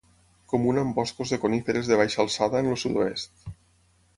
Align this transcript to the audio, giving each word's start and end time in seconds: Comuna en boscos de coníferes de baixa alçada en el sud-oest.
Comuna 0.53 0.85
en 0.85 0.93
boscos 0.99 1.33
de 1.35 1.39
coníferes 1.43 1.91
de 1.91 1.99
baixa 2.01 2.25
alçada 2.25 2.63
en 2.65 2.73
el 2.73 2.81
sud-oest. 2.85 3.47